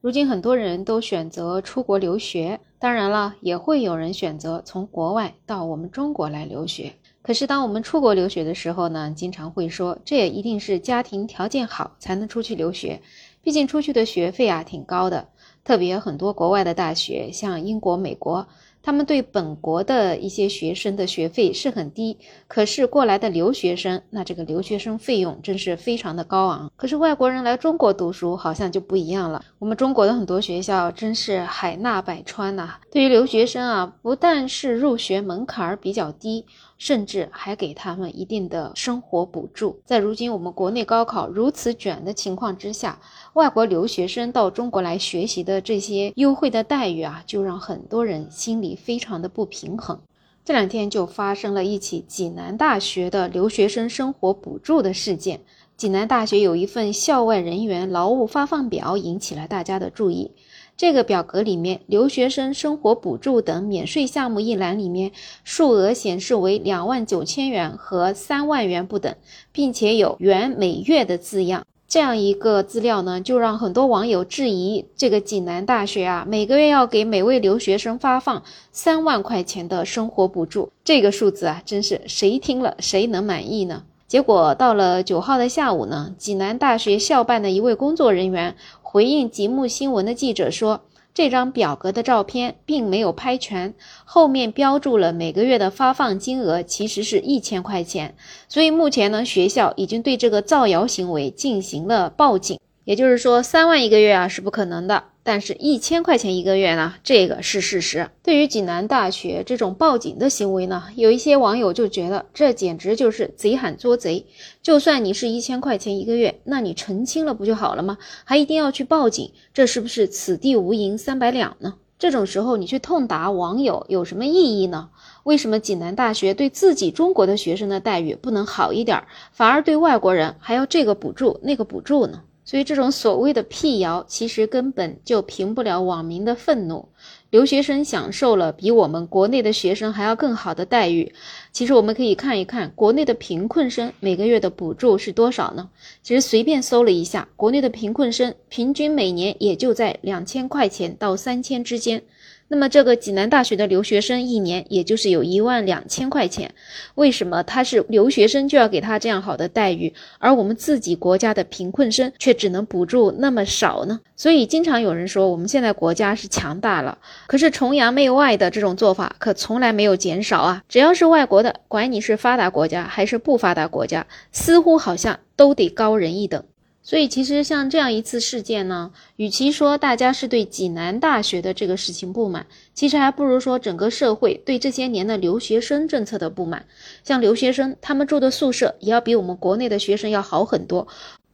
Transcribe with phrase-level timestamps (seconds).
[0.00, 6.92] 如今很多人都选择出国留学，当然了，也会有人选择从国外到我们中国来留学。
[7.20, 13.02] 可是，当我们出国留学的时候呢，经常会说，这也一定是家庭条件好才能出去留学，
[13.42, 15.26] 毕竟出去的学费啊挺高的，
[15.64, 18.46] 特别很多国外的大学，像英国、美国。
[18.88, 22.16] 他们对本国的一些学生的学费是很低，
[22.46, 26.72] 可是过来的留学生，那这个留学生费用真是非常的高昂。
[26.74, 29.44] 可是外国人来中国读书好像就不一样了。
[29.58, 36.46] 我们中国的很多学校真是海纳百川呐，对于留学生啊，不但是入学门槛比较低。
[36.78, 39.80] 甚至还给他们一定的生活补助。
[39.84, 43.00] 在如今我们国内高考如此卷的情况之下，
[43.32, 50.00] 外国留学生到中国来学习的这些优惠的待遇啊，就让很多人心里非常的不平衡。
[50.44, 55.40] 这两天就发生了一起济南大学的留学生生活补助的事件。
[55.76, 60.32] 济南大学有一份校外人员劳务发放表引起了大家的注意。
[60.76, 65.12] 这个表格里面，留学生生活补助等免税项目一栏里面，
[65.44, 69.14] 数额显示为两万九千元和三万元不等，
[69.52, 71.66] 并且有元每月的字样。
[71.88, 83.84] 这样一个资料呢，就让很多网友质疑这个济南大学啊，每个月要给每位留学生发放三万块钱的生活补助，这个数字啊，真是谁听了谁能满意呢？
[84.06, 88.54] 结果到了九号的下午呢，济南大学校办的一位工作人员。
[88.82, 90.80] 回应节目新闻的记者说
[91.18, 93.74] ：“这张表格的照片并没有拍全，
[94.04, 98.14] 后面标注了每个月的发放金额，其实是一千块钱。
[98.48, 102.60] 所以目前呢，学校已经对这个造谣行为进行了报警。
[102.84, 106.94] 也就是说，三万一个月啊是不可能的。”但是，一千块钱一个月呢？
[107.04, 108.08] 这个是事实。
[108.22, 114.24] 对于济南大学这种报警的行为呢，有一些网友就觉得这简直就是贼喊捉贼。
[114.62, 117.98] 就算你是一千块钱一个月，那你澄清了不就好了吗？
[118.24, 121.74] 还一定要去报警，这是不是此地无银三百两呢？
[121.98, 124.88] 这种时候你去痛打网友有什么意义呢？
[125.24, 132.22] 为什么济南大学对自己中国的学生的待遇不能好一点，反而对外国人还要这个补助那个补助呢？
[132.48, 136.88] 所以，这种所谓的辟谣，其实根本就平不了网民的愤怒。
[137.28, 141.12] 留学生享受了比我们国内的学生还要更好的待遇。
[141.52, 145.68] 其实，我们可以看一看国内的贫困生每个月的补助是多少呢？
[146.02, 152.02] 其实随便搜了一下，国内的贫困生平均每年也就在两千块钱到三千之间。
[152.50, 156.54] 那么这个济南大学的留学生一年也就是有一万两千块钱，
[156.94, 164.00] 为什么他是留学生就要给他这样好的待遇，而我们自己国家的贫困生却只能补助那么少呢？
[164.16, 170.62] 所以经常有人说我们现在国家是强大了，可是崇洋媚外的这种做法可从来没有减少啊！
[170.68, 176.42] 只要是外国的，管你是发达国家还是不发达国家，似乎好像都得高人一等。
[176.82, 186.64] 所以，其实像这样一次事件呢，与其说大家是对济南大学的这个事情不满，其实还不如说整个社会对这些年的留学生政策的不满。
[187.04, 190.88] 像留学生，他们住的宿舍也要比我们国内的学生要好很多。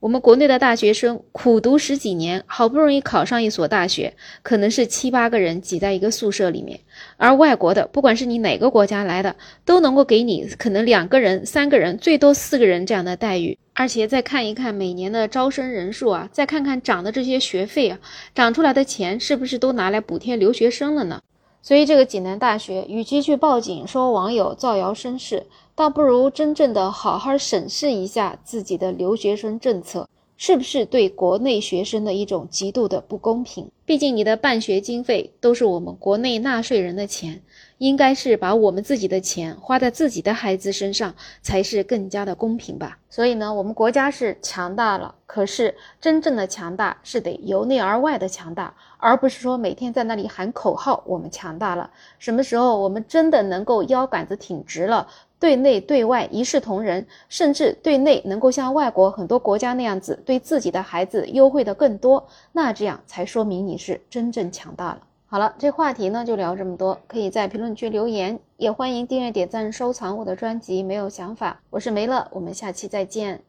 [0.05, 6.79] 我们国内的大学生苦读十几年，好不容易考上一所大学，可能是七八个人挤在一个宿舍里面；
[7.17, 9.35] 而外国的，不管是你哪个国家来的，
[9.65, 13.57] 都能够给你可能两个人、三个人，最多四个人这样的待遇。
[13.73, 17.99] 而且再看一看每年的招生人数啊，再看看涨的这些学费啊，
[18.35, 21.23] 涨出来的钱是不是都拿来补贴留学生了呢？
[21.65, 33.71] 所以这个济南大学，与其去报警说网友造谣生事，倒不如真正的好好审视一下自己的留学生政策，是不是对国内学生的一种极度的不公平？
[33.85, 37.43] 毕竟你的办学经费都是我们国内纳税人的钱。
[37.79, 41.13] 应该是把我们自己的钱花在自己的孩子身上，
[41.43, 42.97] 才是更加的公平吧。
[43.11, 51.91] 所以呢，我们国家是强大了，可是真正的强大是得由内而外的强大，而不是说每天在那里喊口号，我们强大了。
[52.19, 55.09] 什么时候我们真的能够腰杆子挺直了，
[55.45, 65.03] 对内对外一视同仁，甚至对内能够像外国很多国家那样子，对自己的孩子优惠的更多，那这样才说明你是真正强大了。
[65.27, 70.83] 好了，这话题呢就聊这么多，可以在评论区留言，也欢迎订阅、点赞、收藏我的专辑。
[70.83, 73.43] 没有想法，我是梅乐，我们下期再见。